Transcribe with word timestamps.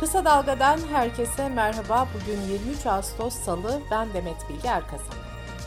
Kısa 0.00 0.24
Dalga'dan 0.24 0.78
herkese 0.92 1.48
merhaba. 1.48 2.08
Bugün 2.14 2.40
23 2.52 2.86
Ağustos 2.86 3.34
Salı, 3.34 3.80
ben 3.90 4.08
Demet 4.14 4.48
Bilge 4.48 4.68
Erkasap. 4.68 5.14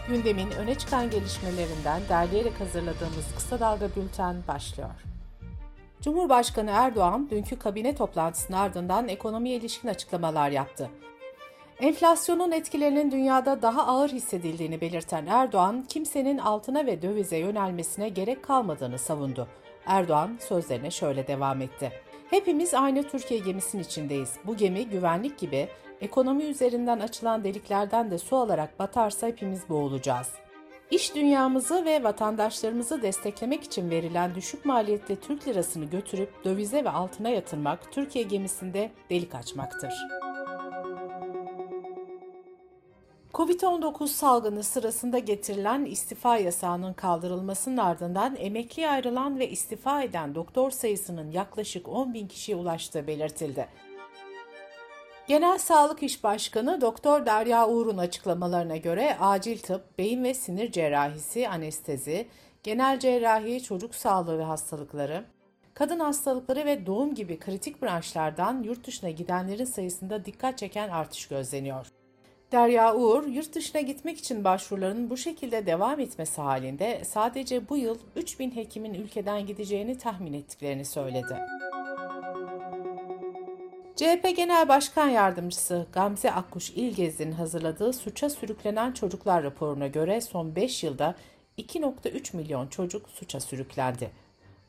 Gündemin 0.08 0.52
öne 0.52 0.76
çıkan 0.76 1.10
gelişmelerinden 1.10 2.02
derleyerek 2.10 2.60
hazırladığımız 2.60 3.36
Kısa 3.36 3.60
Dalga 3.60 3.90
Bülten 3.96 4.36
başlıyor. 4.48 4.90
Cumhurbaşkanı 6.02 6.70
Erdoğan, 6.70 7.30
dünkü 7.30 7.60
kabine 7.60 7.96
toplantısının 7.96 8.58
ardından 8.58 9.08
ekonomiye 9.08 9.56
ilişkin 9.56 9.88
açıklamalar 9.88 10.50
yaptı. 10.50 10.90
Enflasyonun 11.80 12.52
etkilerinin 12.52 13.12
dünyada 13.12 13.62
daha 13.62 13.88
ağır 13.88 14.10
hissedildiğini 14.10 14.82
belirten 14.82 15.26
Erdoğan, 15.26 15.86
kimsenin 15.90 16.38
altına 16.38 16.86
ve 16.86 17.02
dövize 17.02 17.38
yönelmesine 17.38 18.10
gerek 18.10 18.44
kalmadığını 18.44 19.00
savundu. 19.00 19.48
Erdoğan 19.86 20.38
sözlerine 20.48 20.92
şöyle 20.92 21.28
devam 21.28 21.62
etti. 21.62 21.92
Hepimiz 22.30 22.74
aynı 22.74 23.04
Türkiye 23.04 23.40
gemisinin 23.40 23.84
içindeyiz. 23.84 24.34
Bu 24.46 24.58
gemi 24.58 24.86
güvenlik 24.86 25.38
gibi 25.38 25.68
ekonomi 26.02 26.44
üzerinden 26.44 27.00
açılan 27.00 27.44
deliklerden 27.44 28.12
de 28.12 28.18
su 28.18 28.38
alarak 28.38 28.80
batarsa 28.80 29.28
hepimiz 29.28 29.70
boğulacağız. 29.70 30.28
İş 30.92 31.16
dünyamızı 31.16 31.86
ve 31.86 32.04
vatandaşlarımızı 32.04 33.02
desteklemek 33.02 33.64
için 33.64 33.90
verilen 33.90 34.36
düşük 34.36 34.66
maliyetli 34.66 35.16
Türk 35.16 35.48
lirasını 35.48 35.86
götürüp 35.86 36.46
dövize 36.46 36.84
ve 36.86 36.90
altına 36.90 37.30
yatırmak 37.30 37.92
Türkiye 37.92 38.24
gemisinde 38.24 38.92
delik 39.10 39.36
açmaktır. 39.36 39.94
Covid-19 43.40 44.08
salgını 44.08 44.64
sırasında 44.64 45.20
getirilen 45.20 45.86
istifa 45.86 46.38
yasağının 46.38 46.94
kaldırılmasının 46.94 47.78
ardından 47.78 48.36
emekliye 48.40 48.90
ayrılan 48.90 49.40
ve 49.40 49.50
istifa 49.50 50.04
eden 50.04 50.36
doktor 50.36 50.72
sayısının 50.72 51.32
yaklaşık 51.32 51.88
10 51.88 52.14
bin 52.14 52.28
kişiye 52.28 52.58
ulaştığı 52.58 53.08
belirtildi. 53.08 53.68
Genel 55.28 55.58
Sağlık 55.58 56.04
İş 56.04 56.24
Başkanı 56.24 56.82
Doktor 56.82 57.26
Derya 57.26 57.70
Uğur'un 57.70 57.98
açıklamalarına 57.98 58.78
göre 58.78 59.18
acil 59.20 59.58
tıp, 59.60 59.98
beyin 59.98 60.24
ve 60.24 60.34
sinir 60.34 60.72
cerrahisi, 60.72 61.50
anestezi, 61.50 62.28
genel 62.64 63.00
cerrahi, 63.00 63.64
çocuk 63.64 63.96
sağlığı 63.96 64.40
ve 64.40 64.44
hastalıkları, 64.44 65.26
kadın 65.74 66.00
hastalıkları 66.00 66.66
ve 66.66 66.86
doğum 66.86 67.16
gibi 67.16 67.40
kritik 67.40 67.82
branşlardan 67.82 68.64
yurt 68.64 68.88
dışına 68.88 69.10
gidenlerin 69.10 69.66
sayısında 69.66 70.26
dikkat 70.26 70.58
çeken 70.58 70.90
artış 70.90 71.28
gözleniyor. 71.28 71.99
Derya 72.52 72.96
Uğur, 72.96 73.28
yurt 73.28 73.56
dışına 73.56 73.82
gitmek 73.82 74.18
için 74.18 74.44
başvuruların 74.44 75.10
bu 75.10 75.18
şekilde 75.18 75.66
devam 75.66 76.00
etmesi 76.00 76.42
halinde 76.42 77.02
sadece 77.06 77.70
bu 77.70 77.78
yıl 77.78 77.98
3000 78.16 78.52
hekimin 78.52 78.94
ülkeden 78.94 79.46
gideceğini 79.46 79.98
tahmin 79.98 80.34
ettiklerini 80.34 80.86
söyledi. 80.86 81.38
CHP 83.96 84.38
Genel 84.38 84.68
Başkan 84.68 85.10
Yardımcısı 85.10 85.88
Gamze 85.94 86.32
Akkuş 86.32 86.70
İlgez'in 86.70 87.32
hazırladığı 87.32 87.94
Suça 87.94 88.30
Sürüklenen 88.30 88.92
Çocuklar 88.92 89.44
raporuna 89.44 89.88
göre 89.88 90.22
son 90.22 90.56
5 90.56 90.84
yılda 90.84 91.16
2.3 91.58 92.38
milyon 92.38 92.68
çocuk 92.68 93.10
suça 93.10 93.40
sürüklendi. 93.40 94.12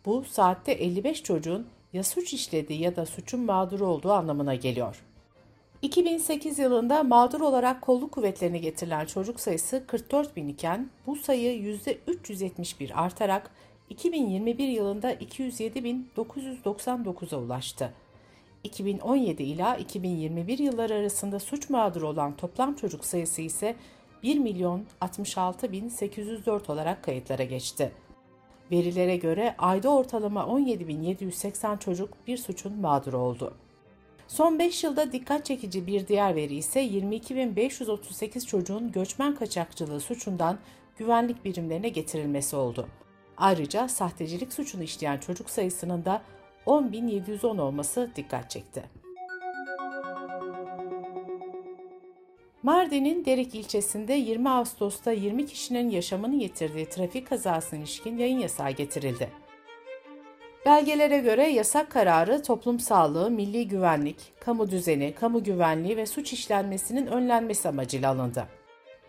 Bu 0.04 0.24
saatte 0.24 0.72
55 0.72 1.22
çocuğun 1.22 1.66
ya 1.92 2.04
suç 2.04 2.32
işlediği 2.32 2.80
ya 2.80 2.96
da 2.96 3.06
suçun 3.06 3.40
mağduru 3.40 3.86
olduğu 3.86 4.12
anlamına 4.12 4.54
geliyor. 4.54 5.02
2008 5.82 6.58
yılında 6.58 7.02
mağdur 7.02 7.40
olarak 7.40 7.82
kolluk 7.82 8.12
kuvvetlerine 8.12 8.58
getirilen 8.58 9.06
çocuk 9.06 9.40
sayısı 9.40 9.86
44 9.86 10.36
bin 10.36 10.48
iken 10.48 10.90
bu 11.06 11.16
sayı 11.16 11.78
%371 11.78 12.94
artarak 12.94 13.50
2021 13.90 14.68
yılında 14.68 15.12
207.999'a 15.12 17.38
ulaştı. 17.38 17.92
2017 18.64 19.42
ila 19.42 19.76
2021 19.76 20.58
yılları 20.58 20.94
arasında 20.94 21.38
suç 21.38 21.70
mağduru 21.70 22.08
olan 22.08 22.36
toplam 22.36 22.74
çocuk 22.74 23.04
sayısı 23.04 23.42
ise 23.42 23.76
1 24.22 24.38
milyon 24.38 24.84
66 25.00 25.72
bin 25.72 25.88
804 25.88 26.70
olarak 26.70 27.04
kayıtlara 27.04 27.44
geçti. 27.44 27.92
Verilere 28.70 29.16
göre 29.16 29.54
ayda 29.58 29.88
ortalama 29.88 30.40
17.780 30.40 31.78
çocuk 31.78 32.10
bir 32.26 32.36
suçun 32.36 32.80
mağduru 32.80 33.18
oldu. 33.18 33.54
Son 34.30 34.58
5 34.58 34.84
yılda 34.84 35.12
dikkat 35.12 35.46
çekici 35.46 35.86
bir 35.86 36.06
diğer 36.06 36.36
veri 36.36 36.54
ise 36.54 36.84
22.538 36.84 38.46
çocuğun 38.46 38.92
göçmen 38.92 39.34
kaçakçılığı 39.34 40.00
suçundan 40.00 40.58
güvenlik 40.98 41.44
birimlerine 41.44 41.88
getirilmesi 41.88 42.56
oldu. 42.56 42.88
Ayrıca 43.36 43.88
sahtecilik 43.88 44.52
suçunu 44.52 44.82
işleyen 44.82 45.18
çocuk 45.18 45.50
sayısının 45.50 46.04
da 46.04 46.22
10.710 46.66 47.60
olması 47.60 48.10
dikkat 48.16 48.50
çekti. 48.50 48.84
Mardin'in 52.62 53.24
Derik 53.24 53.54
ilçesinde 53.54 54.12
20 54.12 54.50
Ağustos'ta 54.50 55.12
20 55.12 55.46
kişinin 55.46 55.90
yaşamını 55.90 56.34
yitirdiği 56.34 56.88
trafik 56.88 57.28
kazasına 57.28 57.78
ilişkin 57.78 58.18
yayın 58.18 58.38
yasağı 58.38 58.70
getirildi. 58.70 59.30
Belgelere 60.66 61.18
göre 61.18 61.48
yasak 61.48 61.90
kararı 61.90 62.42
toplum 62.42 62.80
sağlığı, 62.80 63.30
milli 63.30 63.68
güvenlik, 63.68 64.32
kamu 64.40 64.70
düzeni, 64.70 65.14
kamu 65.14 65.44
güvenliği 65.44 65.96
ve 65.96 66.06
suç 66.06 66.32
işlenmesinin 66.32 67.06
önlenmesi 67.06 67.68
amacıyla 67.68 68.10
alındı. 68.10 68.44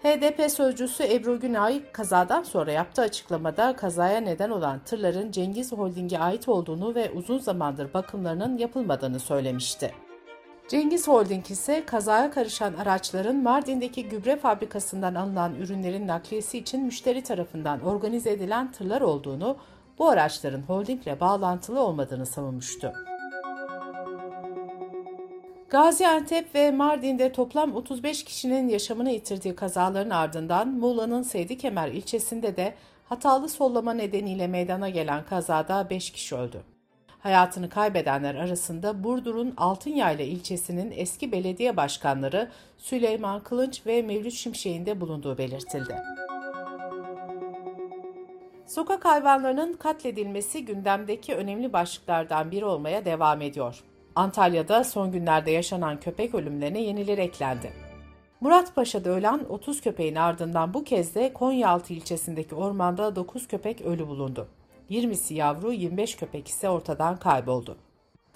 HDP 0.04 0.52
sözcüsü 0.52 1.04
Ebru 1.04 1.40
Günay 1.40 1.92
kazadan 1.92 2.44
sonra 2.44 2.72
yaptığı 2.72 3.02
açıklamada 3.02 3.76
kazaya 3.76 4.20
neden 4.22 4.50
olan 4.50 4.80
tırların 4.86 5.32
Cengiz 5.32 5.72
Holding'e 5.72 6.20
ait 6.20 6.50
olduğunu 6.50 6.96
ve 6.96 7.12
uzun 7.12 7.38
zamandır 7.38 7.94
bakımlarının 7.94 8.58
yapılmadığını 8.58 9.20
söylemişti. 9.20 9.92
Cengiz 10.68 11.08
Holding 11.08 11.52
ise 11.52 11.86
kazaya 11.86 12.32
karışan 12.32 12.74
araçların 12.74 13.36
Mardin'deki 13.36 14.10
gübre 14.10 14.36
fabrikasından 14.36 15.16
alınan 15.16 15.56
ürünlerin 15.56 16.08
nakliyesi 16.08 16.58
için 16.58 16.84
müşteri 16.84 17.24
tarafından 17.24 17.82
organize 17.82 18.32
edilen 18.32 18.72
tırlar 18.72 19.02
olduğunu 19.02 19.58
bu 20.02 20.10
araçların 20.10 20.62
holdingle 20.62 21.20
bağlantılı 21.20 21.80
olmadığını 21.80 22.26
savunmuştu. 22.26 22.94
Gaziantep 25.70 26.56
ve 26.56 26.72
Mardin'de 26.72 27.32
toplam 27.32 27.76
35 27.76 28.24
kişinin 28.24 28.70
yaşamını 28.70 29.12
yitirdiği 29.12 29.56
kazaların 29.56 30.10
ardından 30.10 30.68
Muğla'nın 30.68 31.22
Seydi 31.22 31.58
Kemer 31.58 31.88
ilçesinde 31.88 32.58
de 32.58 32.74
hatalı 33.10 33.50
sollama 33.50 33.94
nedeniyle 33.94 34.48
meydana 34.48 34.90
gelen 34.90 35.26
kazada 35.26 35.90
5 35.90 36.12
kişi 36.12 36.36
öldü. 36.36 36.62
Hayatını 37.20 37.70
kaybedenler 37.70 38.36
arasında 38.36 39.04
Burdur'un 39.04 39.54
Altınyayla 39.58 40.26
ilçesinin 40.26 40.94
eski 40.96 41.32
belediye 41.32 41.78
başkanları 41.78 42.50
Süleyman 42.78 43.44
Kılınç 43.44 43.86
ve 43.86 44.02
Mevlüt 44.02 44.34
Şimşek'in 44.34 44.86
de 44.86 45.02
bulunduğu 45.02 45.38
belirtildi. 45.38 45.96
Sokak 48.72 49.06
hayvanlarının 49.06 49.74
katledilmesi 49.74 50.66
gündemdeki 50.66 51.36
önemli 51.36 51.74
başlıklardan 51.74 52.52
biri 52.52 52.66
olmaya 52.66 53.06
devam 53.06 53.42
ediyor. 53.42 53.84
Antalya'da 54.16 54.84
son 54.84 55.12
günlerde 55.12 55.52
yaşanan 55.52 56.00
köpek 56.00 56.36
ölümlerine 56.36 56.82
yenileri 56.82 57.22
eklendi. 57.22 57.74
Muratpaşa'da 58.42 59.10
ölen 59.10 59.40
30 59.50 59.82
köpeğin 59.82 60.16
ardından 60.16 60.74
bu 60.74 60.84
kez 60.84 61.16
de 61.16 61.34
Konyaaltı 61.34 61.94
ilçesindeki 61.94 62.56
ormanda 62.56 63.16
9 63.16 63.48
köpek 63.48 63.82
ölü 63.82 64.08
bulundu. 64.08 64.48
20'si 64.90 65.34
yavru, 65.34 65.74
25 65.74 66.16
köpek 66.16 66.48
ise 66.48 66.70
ortadan 66.70 67.18
kayboldu. 67.18 67.78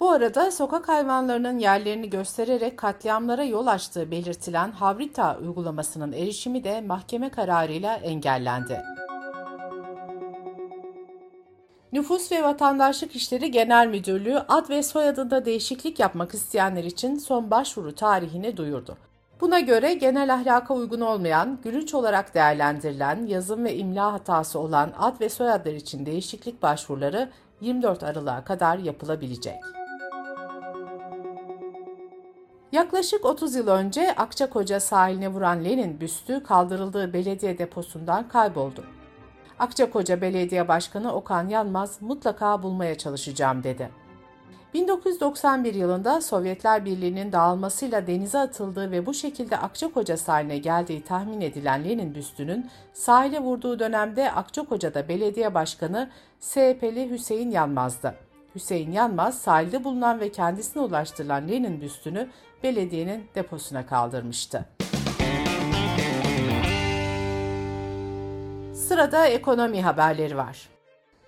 Bu 0.00 0.10
arada 0.10 0.50
sokak 0.50 0.88
hayvanlarının 0.88 1.58
yerlerini 1.58 2.10
göstererek 2.10 2.76
katliamlara 2.76 3.44
yol 3.44 3.66
açtığı 3.66 4.10
belirtilen 4.10 4.70
Havrita 4.70 5.38
uygulamasının 5.38 6.12
erişimi 6.12 6.64
de 6.64 6.80
mahkeme 6.80 7.28
kararıyla 7.28 7.96
engellendi. 7.96 8.82
Nüfus 11.92 12.32
ve 12.32 12.42
Vatandaşlık 12.42 13.16
İşleri 13.16 13.50
Genel 13.50 13.86
Müdürlüğü 13.86 14.38
ad 14.38 14.70
ve 14.70 14.82
soyadında 14.82 15.44
değişiklik 15.44 15.98
yapmak 15.98 16.34
isteyenler 16.34 16.84
için 16.84 17.18
son 17.18 17.50
başvuru 17.50 17.94
tarihini 17.94 18.56
duyurdu. 18.56 18.96
Buna 19.40 19.60
göre 19.60 19.94
genel 19.94 20.34
ahlaka 20.34 20.74
uygun 20.74 21.00
olmayan, 21.00 21.58
gülünç 21.64 21.94
olarak 21.94 22.34
değerlendirilen, 22.34 23.26
yazım 23.26 23.64
ve 23.64 23.76
imla 23.76 24.12
hatası 24.12 24.58
olan 24.58 24.92
ad 24.98 25.20
ve 25.20 25.28
soyadlar 25.28 25.72
için 25.72 26.06
değişiklik 26.06 26.62
başvuruları 26.62 27.30
24 27.60 28.02
Aralık'a 28.02 28.44
kadar 28.44 28.78
yapılabilecek. 28.78 29.56
Yaklaşık 32.72 33.24
30 33.24 33.54
yıl 33.54 33.68
önce 33.68 34.14
Akçakoca 34.16 34.80
sahiline 34.80 35.28
vuran 35.28 35.64
Lenin 35.64 36.00
büstü 36.00 36.42
kaldırıldığı 36.42 37.12
belediye 37.12 37.58
deposundan 37.58 38.28
kayboldu. 38.28 38.84
Akçakoca 39.58 40.20
Belediye 40.20 40.68
Başkanı 40.68 41.12
Okan 41.12 41.48
Yanmaz 41.48 42.02
mutlaka 42.02 42.62
bulmaya 42.62 42.98
çalışacağım 42.98 43.62
dedi. 43.62 43.90
1991 44.74 45.74
yılında 45.74 46.20
Sovyetler 46.20 46.84
Birliği'nin 46.84 47.32
dağılmasıyla 47.32 48.06
denize 48.06 48.38
atıldığı 48.38 48.90
ve 48.90 49.06
bu 49.06 49.14
şekilde 49.14 49.56
Akçakoca 49.56 50.16
sahiline 50.16 50.58
geldiği 50.58 51.04
tahmin 51.04 51.40
edilen 51.40 51.84
Lenin 51.84 52.14
büstünün 52.14 52.70
sahile 52.92 53.40
vurduğu 53.40 53.78
dönemde 53.78 54.32
Akçakoca'da 54.32 55.08
belediye 55.08 55.54
başkanı 55.54 56.10
SHP'li 56.40 57.10
Hüseyin 57.10 57.50
Yanmaz'dı. 57.50 58.14
Hüseyin 58.54 58.92
Yanmaz 58.92 59.38
sahilde 59.38 59.84
bulunan 59.84 60.20
ve 60.20 60.32
kendisine 60.32 60.82
ulaştırılan 60.82 61.48
Lenin 61.48 61.80
büstünü 61.80 62.28
belediyenin 62.62 63.24
deposuna 63.34 63.86
kaldırmıştı. 63.86 64.75
Sırada 68.96 69.26
ekonomi 69.26 69.82
haberleri 69.82 70.36
var. 70.36 70.68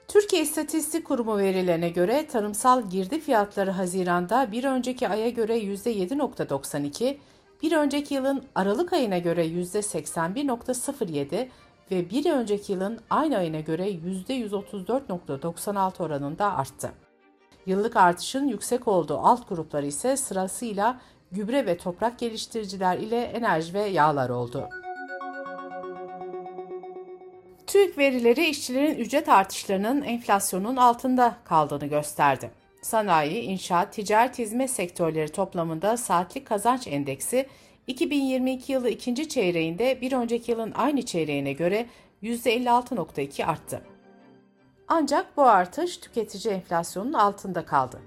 Türkiye 0.08 0.42
İstatistik 0.42 1.06
Kurumu 1.06 1.38
verilerine 1.38 1.88
göre 1.88 2.26
tarımsal 2.26 2.90
girdi 2.90 3.20
fiyatları 3.20 3.70
Haziran'da 3.70 4.52
bir 4.52 4.64
önceki 4.64 5.08
aya 5.08 5.28
göre 5.28 5.58
%7.92, 5.58 7.16
bir 7.62 7.72
önceki 7.72 8.14
yılın 8.14 8.44
Aralık 8.54 8.92
ayına 8.92 9.18
göre 9.18 9.46
%81.07 9.46 11.48
ve 11.90 12.10
bir 12.10 12.32
önceki 12.32 12.72
yılın 12.72 13.00
aynı 13.10 13.36
ayına 13.36 13.60
göre 13.60 13.90
%134.96 13.90 16.02
oranında 16.02 16.56
arttı. 16.56 16.92
Yıllık 17.66 17.96
artışın 17.96 18.48
yüksek 18.48 18.88
olduğu 18.88 19.18
alt 19.18 19.48
gruplar 19.48 19.82
ise 19.82 20.16
sırasıyla 20.16 21.00
gübre 21.32 21.66
ve 21.66 21.76
toprak 21.76 22.18
geliştiriciler 22.18 22.98
ile 22.98 23.22
enerji 23.22 23.74
ve 23.74 23.82
yağlar 23.82 24.30
oldu. 24.30 24.68
TÜİK 27.68 27.98
verileri 27.98 28.46
işçilerin 28.46 28.98
ücret 28.98 29.28
artışlarının 29.28 30.02
enflasyonun 30.02 30.76
altında 30.76 31.36
kaldığını 31.44 31.86
gösterdi. 31.86 32.50
Sanayi, 32.82 33.40
inşaat, 33.40 33.92
ticaret 33.92 34.38
hizmet 34.38 34.70
sektörleri 34.70 35.28
toplamında 35.32 35.96
saatlik 35.96 36.46
kazanç 36.46 36.86
endeksi 36.86 37.46
2022 37.86 38.72
yılı 38.72 38.88
ikinci 38.88 39.28
çeyreğinde 39.28 40.00
bir 40.00 40.12
önceki 40.12 40.50
yılın 40.50 40.72
aynı 40.72 41.02
çeyreğine 41.02 41.52
göre 41.52 41.86
%56.2 42.22 43.44
arttı. 43.44 43.82
Ancak 44.88 45.36
bu 45.36 45.42
artış 45.42 45.96
tüketici 45.96 46.54
enflasyonunun 46.54 47.12
altında 47.12 47.64
kaldı. 47.64 48.00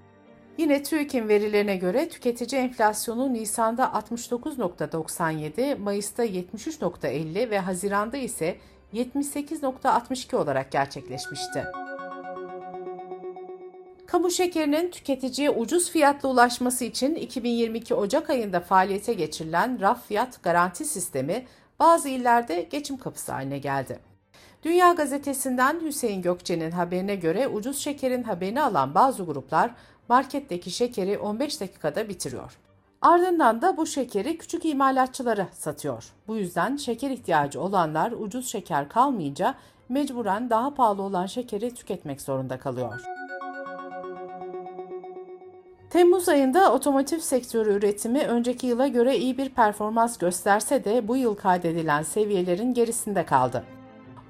Yine 0.57 0.83
TÜİK'in 0.83 1.27
verilerine 1.27 1.75
göre 1.75 2.09
tüketici 2.09 2.61
enflasyonu 2.61 3.33
Nisan'da 3.33 3.83
69.97, 3.83 5.75
Mayıs'ta 5.75 6.25
73.50 6.25 7.49
ve 7.49 7.59
Haziran'da 7.59 8.17
ise 8.17 8.57
78.62 8.93 10.35
olarak 10.35 10.71
gerçekleşmişti. 10.71 11.65
Kamu 14.07 14.31
şekerinin 14.31 14.91
tüketiciye 14.91 15.49
ucuz 15.49 15.91
fiyatla 15.91 16.29
ulaşması 16.29 16.85
için 16.85 17.15
2022 17.15 17.95
Ocak 17.95 18.29
ayında 18.29 18.59
faaliyete 18.59 19.13
geçirilen 19.13 19.81
raf 19.81 20.07
fiyat 20.07 20.43
garanti 20.43 20.85
sistemi 20.85 21.45
bazı 21.79 22.09
illerde 22.09 22.67
geçim 22.69 22.97
kapısı 22.97 23.31
haline 23.31 23.57
geldi. 23.57 23.99
Dünya 24.63 24.93
Gazetesi'nden 24.93 25.81
Hüseyin 25.81 26.21
Gökçe'nin 26.21 26.71
haberine 26.71 27.15
göre 27.15 27.47
ucuz 27.47 27.79
şekerin 27.79 28.23
haberini 28.23 28.61
alan 28.61 28.95
bazı 28.95 29.23
gruplar 29.23 29.71
marketteki 30.09 30.71
şekeri 30.71 31.17
15 31.17 31.61
dakikada 31.61 32.09
bitiriyor. 32.09 32.57
Ardından 33.01 33.61
da 33.61 33.77
bu 33.77 33.85
şekeri 33.85 34.37
küçük 34.37 34.65
imalatçılara 34.65 35.47
satıyor. 35.53 36.03
Bu 36.27 36.37
yüzden 36.37 36.75
şeker 36.75 37.09
ihtiyacı 37.09 37.61
olanlar 37.61 38.11
ucuz 38.11 38.47
şeker 38.47 38.89
kalmayınca 38.89 39.55
mecburen 39.89 40.49
daha 40.49 40.73
pahalı 40.73 41.01
olan 41.01 41.25
şekeri 41.25 41.73
tüketmek 41.73 42.21
zorunda 42.21 42.59
kalıyor. 42.59 43.01
Temmuz 45.89 46.29
ayında 46.29 46.73
otomotiv 46.73 47.19
sektörü 47.19 47.73
üretimi 47.73 48.19
önceki 48.19 48.67
yıla 48.67 48.87
göre 48.87 49.17
iyi 49.17 49.37
bir 49.37 49.49
performans 49.49 50.17
gösterse 50.17 50.83
de 50.83 51.07
bu 51.07 51.17
yıl 51.17 51.35
kaydedilen 51.35 52.03
seviyelerin 52.03 52.73
gerisinde 52.73 53.25
kaldı. 53.25 53.63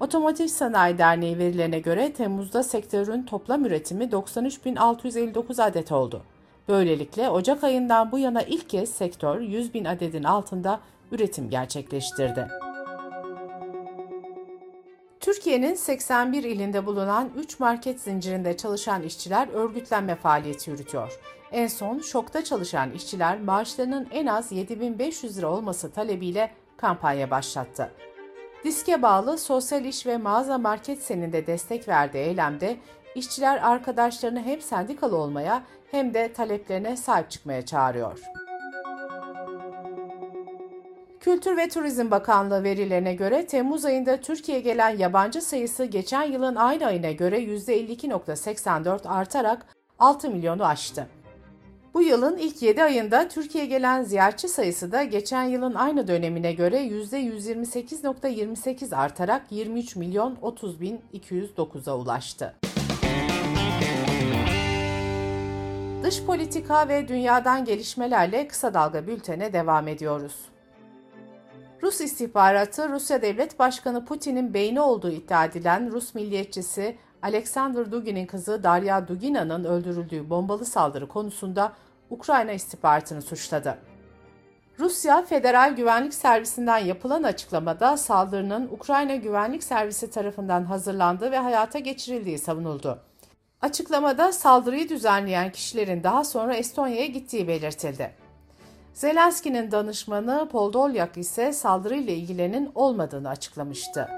Otomotiv 0.00 0.46
Sanayi 0.46 0.98
Derneği 0.98 1.38
verilerine 1.38 1.78
göre 1.78 2.12
Temmuz'da 2.12 2.62
sektörün 2.62 3.22
toplam 3.22 3.64
üretimi 3.64 4.04
93.659 4.04 5.62
adet 5.62 5.92
oldu. 5.92 6.22
Böylelikle 6.68 7.30
Ocak 7.30 7.64
ayından 7.64 8.12
bu 8.12 8.18
yana 8.18 8.42
ilk 8.42 8.68
kez 8.68 8.90
sektör 8.90 9.40
100 9.40 9.74
bin 9.74 9.84
adedin 9.84 10.24
altında 10.24 10.80
üretim 11.12 11.50
gerçekleştirdi. 11.50 12.48
Türkiye'nin 15.20 15.74
81 15.74 16.44
ilinde 16.44 16.86
bulunan 16.86 17.30
3 17.36 17.60
market 17.60 18.00
zincirinde 18.00 18.56
çalışan 18.56 19.02
işçiler 19.02 19.48
örgütlenme 19.48 20.14
faaliyeti 20.14 20.70
yürütüyor. 20.70 21.18
En 21.52 21.66
son 21.66 21.98
şokta 21.98 22.44
çalışan 22.44 22.92
işçiler 22.92 23.40
maaşlarının 23.40 24.08
en 24.12 24.26
az 24.26 24.52
7500 24.52 25.38
lira 25.38 25.50
olması 25.50 25.90
talebiyle 25.92 26.50
kampanya 26.76 27.30
başlattı. 27.30 27.92
Diske 28.64 29.02
bağlı 29.02 29.38
Sosyal 29.38 29.84
İş 29.84 30.06
ve 30.06 30.16
Mağaza 30.16 30.58
Market 30.58 31.02
Sen'inde 31.02 31.46
destek 31.46 31.88
verdiği 31.88 32.18
eylemde 32.18 32.76
işçiler 33.14 33.70
arkadaşlarını 33.70 34.42
hem 34.42 34.60
sendikalı 34.60 35.16
olmaya 35.16 35.62
hem 35.90 36.14
de 36.14 36.32
taleplerine 36.32 36.96
sahip 36.96 37.30
çıkmaya 37.30 37.66
çağırıyor. 37.66 38.20
Kültür 41.20 41.56
ve 41.56 41.68
Turizm 41.68 42.10
Bakanlığı 42.10 42.64
verilerine 42.64 43.14
göre 43.14 43.46
Temmuz 43.46 43.84
ayında 43.84 44.16
Türkiye'ye 44.16 44.62
gelen 44.62 44.98
yabancı 44.98 45.42
sayısı 45.42 45.84
geçen 45.84 46.22
yılın 46.22 46.56
aynı 46.56 46.86
ayına 46.86 47.10
göre 47.10 47.44
%52.84 47.44 49.08
artarak 49.08 49.66
6 49.98 50.30
milyonu 50.30 50.64
aştı. 50.64 51.08
Bu 51.94 52.02
yılın 52.02 52.36
ilk 52.36 52.62
7 52.62 52.82
ayında 52.82 53.28
Türkiye'ye 53.28 53.70
gelen 53.70 54.02
ziyaretçi 54.02 54.48
sayısı 54.48 54.92
da 54.92 55.04
geçen 55.04 55.42
yılın 55.42 55.74
aynı 55.74 56.08
dönemine 56.08 56.52
göre 56.52 56.86
%128.28 56.86 58.96
artarak 58.96 59.42
23 59.50 59.96
milyon 59.96 60.36
30 60.42 60.80
bin 60.80 61.00
209'a 61.14 61.96
ulaştı. 61.96 62.54
Dış 66.02 66.24
politika 66.24 66.88
ve 66.88 67.08
dünyadan 67.08 67.64
gelişmelerle 67.64 68.48
kısa 68.48 68.74
dalga 68.74 69.06
bültene 69.06 69.52
devam 69.52 69.88
ediyoruz. 69.88 70.34
Rus 71.82 72.00
istihbaratı 72.00 72.88
Rusya 72.88 73.22
Devlet 73.22 73.58
Başkanı 73.58 74.04
Putin'in 74.04 74.54
beyni 74.54 74.80
olduğu 74.80 75.10
iddia 75.10 75.44
edilen 75.44 75.92
Rus 75.92 76.14
milliyetçisi 76.14 76.96
Alexander 77.22 77.92
Dugin'in 77.92 78.26
kızı 78.26 78.62
Darya 78.62 79.08
Dugina'nın 79.08 79.64
öldürüldüğü 79.64 80.30
bombalı 80.30 80.64
saldırı 80.64 81.08
konusunda 81.08 81.72
Ukrayna 82.10 82.52
istihbaratını 82.52 83.22
suçladı. 83.22 83.78
Rusya 84.78 85.22
Federal 85.22 85.76
Güvenlik 85.76 86.14
Servisinden 86.14 86.78
yapılan 86.78 87.22
açıklamada 87.22 87.96
saldırının 87.96 88.68
Ukrayna 88.72 89.14
Güvenlik 89.14 89.64
Servisi 89.64 90.10
tarafından 90.10 90.64
hazırlandığı 90.64 91.30
ve 91.30 91.38
hayata 91.38 91.78
geçirildiği 91.78 92.38
savunuldu. 92.38 93.11
Açıklamada 93.62 94.32
saldırıyı 94.32 94.88
düzenleyen 94.88 95.52
kişilerin 95.52 96.02
daha 96.02 96.24
sonra 96.24 96.54
Estonya'ya 96.54 97.06
gittiği 97.06 97.48
belirtildi. 97.48 98.14
Zelenski'nin 98.94 99.70
danışmanı 99.70 100.48
Poldolyak 100.48 101.16
ise 101.16 101.52
saldırıyla 101.52 102.12
ilgilenin 102.12 102.70
olmadığını 102.74 103.28
açıklamıştı. 103.28 104.08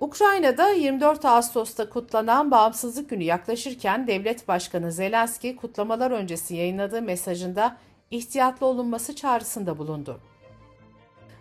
Ukrayna'da 0.00 0.70
24 0.70 1.24
Ağustos'ta 1.24 1.88
kutlanan 1.88 2.50
Bağımsızlık 2.50 3.10
Günü 3.10 3.24
yaklaşırken 3.24 4.06
Devlet 4.06 4.48
Başkanı 4.48 4.92
Zelenski 4.92 5.56
kutlamalar 5.56 6.10
öncesi 6.10 6.56
yayınladığı 6.56 7.02
mesajında 7.02 7.76
ihtiyatlı 8.10 8.66
olunması 8.66 9.14
çağrısında 9.16 9.78
bulundu. 9.78 10.20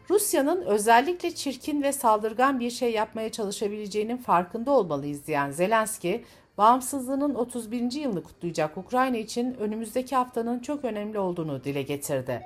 Rusya'nın 0.09 0.61
özellikle 0.61 1.35
çirkin 1.35 1.83
ve 1.83 1.91
saldırgan 1.91 2.59
bir 2.59 2.69
şey 2.69 2.91
yapmaya 2.91 3.31
çalışabileceğinin 3.31 4.17
farkında 4.17 4.71
olmalıyız 4.71 5.27
diyen 5.27 5.51
Zelenski, 5.51 6.23
bağımsızlığının 6.57 7.35
31. 7.35 7.91
yılını 7.91 8.23
kutlayacak 8.23 8.77
Ukrayna 8.77 9.17
için 9.17 9.53
önümüzdeki 9.53 10.15
haftanın 10.15 10.59
çok 10.59 10.85
önemli 10.85 11.19
olduğunu 11.19 11.63
dile 11.63 11.81
getirdi. 11.81 12.41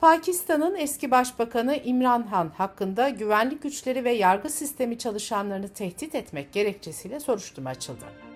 Pakistan'ın 0.00 0.74
eski 0.74 1.10
başbakanı 1.10 1.76
İmran 1.76 2.22
Han 2.22 2.48
hakkında 2.48 3.08
güvenlik 3.08 3.62
güçleri 3.62 4.04
ve 4.04 4.12
yargı 4.12 4.50
sistemi 4.50 4.98
çalışanlarını 4.98 5.68
tehdit 5.68 6.14
etmek 6.14 6.52
gerekçesiyle 6.52 7.20
soruşturma 7.20 7.70
açıldı. 7.70 8.29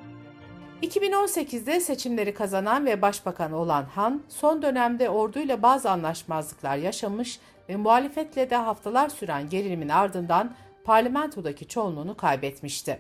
2018'de 0.84 1.80
seçimleri 1.80 2.34
kazanan 2.34 2.86
ve 2.86 3.02
başbakan 3.02 3.52
olan 3.52 3.84
Han, 3.84 4.22
son 4.28 4.62
dönemde 4.62 5.10
orduyla 5.10 5.62
bazı 5.62 5.90
anlaşmazlıklar 5.90 6.76
yaşamış 6.76 7.40
ve 7.68 7.76
muhalefetle 7.76 8.50
de 8.50 8.56
haftalar 8.56 9.08
süren 9.08 9.48
gerilimin 9.48 9.88
ardından 9.88 10.54
parlamentodaki 10.84 11.68
çoğunluğunu 11.68 12.16
kaybetmişti. 12.16 12.98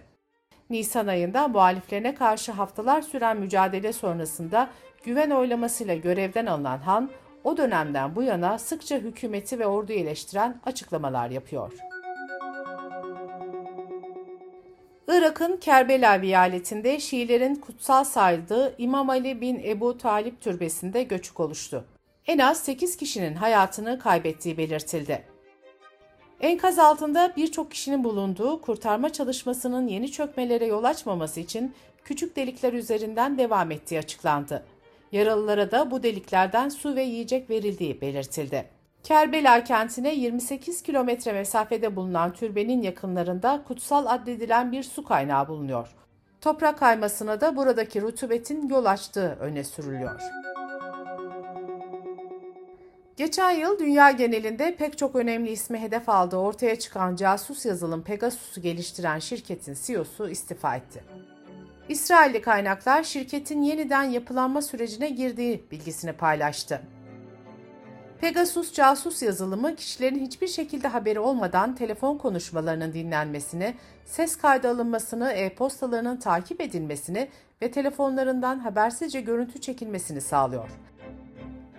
Nisan 0.70 1.06
ayında 1.06 1.48
muhaliflerine 1.48 2.14
karşı 2.14 2.52
haftalar 2.52 3.02
süren 3.02 3.36
mücadele 3.36 3.92
sonrasında 3.92 4.70
güven 5.04 5.30
oylamasıyla 5.30 5.94
görevden 5.94 6.46
alınan 6.46 6.78
Han, 6.78 7.10
o 7.44 7.56
dönemden 7.56 8.16
bu 8.16 8.22
yana 8.22 8.58
sıkça 8.58 8.96
hükümeti 8.96 9.58
ve 9.58 9.66
orduyu 9.66 9.98
eleştiren 9.98 10.60
açıklamalar 10.64 11.30
yapıyor. 11.30 11.93
Irak'ın 15.08 15.56
Kerbela 15.56 16.22
vilayetinde 16.22 17.00
Şiilerin 17.00 17.54
kutsal 17.54 18.04
saydığı 18.04 18.74
İmam 18.78 19.10
Ali 19.10 19.40
bin 19.40 19.62
Ebu 19.64 19.98
Talip 19.98 20.40
türbesinde 20.40 21.02
göçük 21.02 21.40
oluştu. 21.40 21.84
En 22.26 22.38
az 22.38 22.60
8 22.60 22.96
kişinin 22.96 23.34
hayatını 23.34 23.98
kaybettiği 23.98 24.58
belirtildi. 24.58 25.22
Enkaz 26.40 26.78
altında 26.78 27.32
birçok 27.36 27.70
kişinin 27.70 28.04
bulunduğu 28.04 28.60
kurtarma 28.60 29.12
çalışmasının 29.12 29.88
yeni 29.88 30.12
çökmelere 30.12 30.66
yol 30.66 30.84
açmaması 30.84 31.40
için 31.40 31.74
küçük 32.04 32.36
delikler 32.36 32.72
üzerinden 32.72 33.38
devam 33.38 33.70
ettiği 33.70 33.98
açıklandı. 33.98 34.64
Yaralılara 35.12 35.70
da 35.70 35.90
bu 35.90 36.02
deliklerden 36.02 36.68
su 36.68 36.94
ve 36.94 37.02
yiyecek 37.02 37.50
verildiği 37.50 38.00
belirtildi. 38.00 38.64
Kerbela 39.04 39.64
kentine 39.64 40.14
28 40.14 40.82
kilometre 40.82 41.32
mesafede 41.32 41.96
bulunan 41.96 42.32
türbenin 42.32 42.82
yakınlarında 42.82 43.62
kutsal 43.68 44.06
addedilen 44.06 44.72
bir 44.72 44.82
su 44.82 45.04
kaynağı 45.04 45.48
bulunuyor. 45.48 45.88
Toprak 46.40 46.78
kaymasına 46.78 47.40
da 47.40 47.56
buradaki 47.56 48.02
rutubetin 48.02 48.68
yol 48.68 48.84
açtığı 48.84 49.36
öne 49.40 49.64
sürülüyor. 49.64 50.20
Geçen 53.16 53.50
yıl 53.50 53.78
dünya 53.78 54.10
genelinde 54.10 54.76
pek 54.76 54.98
çok 54.98 55.16
önemli 55.16 55.50
ismi 55.50 55.78
hedef 55.78 56.08
aldığı 56.08 56.36
ortaya 56.36 56.78
çıkan 56.78 57.16
casus 57.16 57.66
yazılım 57.66 58.02
Pegasus'u 58.02 58.60
geliştiren 58.60 59.18
şirketin 59.18 59.76
CEO'su 59.86 60.28
istifa 60.28 60.76
etti. 60.76 61.04
İsrailli 61.88 62.42
kaynaklar 62.42 63.02
şirketin 63.02 63.62
yeniden 63.62 64.02
yapılanma 64.02 64.62
sürecine 64.62 65.08
girdiği 65.08 65.64
bilgisini 65.70 66.12
paylaştı. 66.12 66.80
Pegasus 68.20 68.72
casus 68.72 69.22
yazılımı 69.22 69.76
kişilerin 69.76 70.18
hiçbir 70.18 70.48
şekilde 70.48 70.88
haberi 70.88 71.20
olmadan 71.20 71.74
telefon 71.74 72.18
konuşmalarının 72.18 72.92
dinlenmesini, 72.92 73.74
ses 74.04 74.36
kaydı 74.36 74.68
alınmasını, 74.68 75.32
e-postalarının 75.32 76.16
takip 76.16 76.60
edilmesini 76.60 77.28
ve 77.62 77.70
telefonlarından 77.70 78.58
habersizce 78.58 79.20
görüntü 79.20 79.60
çekilmesini 79.60 80.20
sağlıyor. 80.20 80.70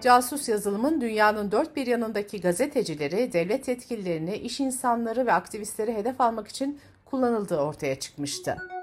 Casus 0.01 0.49
yazılımın 0.49 1.01
dünyanın 1.01 1.51
dört 1.51 1.75
bir 1.75 1.87
yanındaki 1.87 2.41
gazetecileri, 2.41 3.33
devlet 3.33 3.67
yetkililerini, 3.67 4.35
iş 4.35 4.59
insanları 4.59 5.25
ve 5.25 5.33
aktivistleri 5.33 5.93
hedef 5.93 6.21
almak 6.21 6.47
için 6.47 6.79
kullanıldığı 7.05 7.57
ortaya 7.57 7.99
çıkmıştı. 7.99 8.74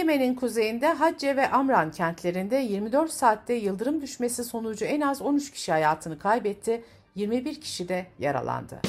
Yemen'in 0.00 0.34
kuzeyinde 0.34 0.92
Hacce 0.92 1.36
ve 1.36 1.50
Amran 1.50 1.90
kentlerinde 1.90 2.56
24 2.56 3.10
saatte 3.10 3.54
yıldırım 3.54 4.00
düşmesi 4.00 4.44
sonucu 4.44 4.84
en 4.84 5.00
az 5.00 5.22
13 5.22 5.50
kişi 5.50 5.72
hayatını 5.72 6.18
kaybetti, 6.18 6.84
21 7.14 7.60
kişi 7.60 7.88
de 7.88 8.06
yaralandı. 8.18 8.80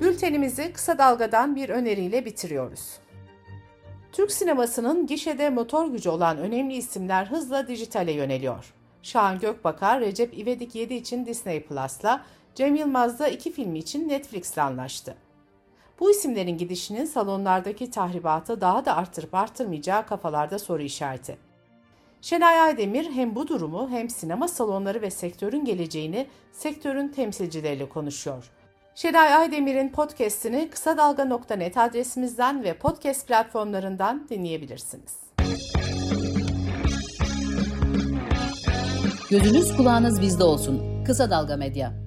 Bültenimizi 0.00 0.72
kısa 0.72 0.98
dalgadan 0.98 1.56
bir 1.56 1.68
öneriyle 1.68 2.24
bitiriyoruz. 2.24 2.98
Türk 4.12 4.32
sinemasının 4.32 5.06
gişede 5.06 5.50
motor 5.50 5.86
gücü 5.86 6.10
olan 6.10 6.38
önemli 6.38 6.74
isimler 6.74 7.26
hızla 7.26 7.68
dijitale 7.68 8.12
yöneliyor. 8.12 8.74
Şahan 9.02 9.38
Gökbakar, 9.40 10.00
Recep 10.00 10.38
İvedik 10.38 10.74
7 10.74 10.94
için 10.94 11.26
Disney 11.26 11.62
Plus'la, 11.62 12.24
Cem 12.54 12.74
Yılmaz 12.74 13.18
da 13.18 13.28
iki 13.28 13.52
filmi 13.52 13.78
için 13.78 14.08
Netflix'le 14.08 14.58
anlaştı. 14.58 15.16
Bu 16.02 16.10
isimlerin 16.10 16.58
gidişinin 16.58 17.04
salonlardaki 17.04 17.90
tahribatı 17.90 18.60
daha 18.60 18.84
da 18.84 18.96
arttırıp 18.96 19.34
arttırmayacağı 19.34 20.06
kafalarda 20.06 20.58
soru 20.58 20.82
işareti. 20.82 21.36
Şenay 22.20 22.60
Aydemir 22.60 23.10
hem 23.10 23.34
bu 23.34 23.48
durumu 23.48 23.90
hem 23.90 24.10
sinema 24.10 24.48
salonları 24.48 25.02
ve 25.02 25.10
sektörün 25.10 25.64
geleceğini 25.64 26.26
sektörün 26.52 27.08
temsilcileriyle 27.08 27.88
konuşuyor. 27.88 28.50
Şenay 28.94 29.34
Aydemir'in 29.34 29.88
podcast'ini 29.88 30.70
kısa 30.70 30.96
dalga.net 30.96 31.76
adresimizden 31.76 32.62
ve 32.64 32.74
podcast 32.74 33.28
platformlarından 33.28 34.26
dinleyebilirsiniz. 34.30 35.16
Gözünüz 39.30 39.76
kulağınız 39.76 40.20
bizde 40.20 40.44
olsun. 40.44 41.04
Kısa 41.04 41.30
Dalga 41.30 41.56
Medya. 41.56 42.01